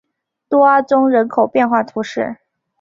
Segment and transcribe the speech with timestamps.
[0.49, 2.37] 多阿宗人口变化图示